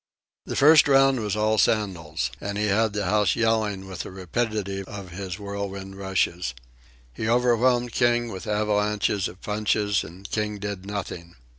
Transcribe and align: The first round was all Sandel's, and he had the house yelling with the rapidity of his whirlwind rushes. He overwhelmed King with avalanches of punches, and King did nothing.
The 0.47 0.55
first 0.55 0.87
round 0.87 1.19
was 1.19 1.35
all 1.35 1.59
Sandel's, 1.59 2.31
and 2.41 2.57
he 2.57 2.65
had 2.65 2.93
the 2.93 3.05
house 3.05 3.35
yelling 3.35 3.87
with 3.87 3.99
the 3.99 4.09
rapidity 4.09 4.83
of 4.87 5.11
his 5.11 5.37
whirlwind 5.37 5.95
rushes. 5.95 6.55
He 7.13 7.29
overwhelmed 7.29 7.91
King 7.91 8.29
with 8.31 8.47
avalanches 8.47 9.27
of 9.27 9.41
punches, 9.43 10.03
and 10.03 10.27
King 10.31 10.57
did 10.57 10.87
nothing. 10.87 11.35